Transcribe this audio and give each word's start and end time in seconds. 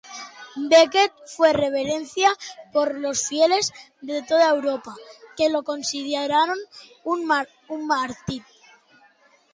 Becket 0.71 1.13
fue 1.27 1.53
reverenciado 1.53 2.35
por 2.73 2.95
los 2.97 3.27
fieles 3.27 3.71
de 4.01 4.23
toda 4.23 4.49
Europa, 4.49 4.95
que 5.37 5.49
lo 5.51 5.61
consideraron 5.63 6.57
un 7.03 7.23
mártir. 7.27 8.43